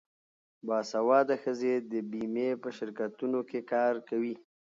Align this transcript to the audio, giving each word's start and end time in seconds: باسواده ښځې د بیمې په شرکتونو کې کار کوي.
باسواده 0.67 1.35
ښځې 1.43 1.73
د 1.91 1.93
بیمې 2.11 2.49
په 2.63 2.69
شرکتونو 2.77 3.39
کې 3.49 3.59
کار 3.73 3.95
کوي. 4.09 4.35